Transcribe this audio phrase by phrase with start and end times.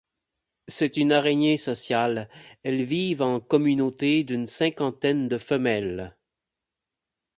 [0.67, 2.27] C'est une araignée sociale,
[2.63, 6.17] elles vivent en communauté d'une cinquantaine de femelles.